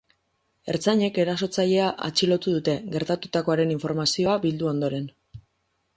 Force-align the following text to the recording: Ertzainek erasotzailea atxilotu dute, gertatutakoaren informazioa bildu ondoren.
Ertzainek 0.71 1.19
erasotzailea 1.23 1.91
atxilotu 2.09 2.55
dute, 2.55 2.75
gertatutakoaren 2.97 3.75
informazioa 3.79 4.39
bildu 4.47 4.71
ondoren. 4.77 5.11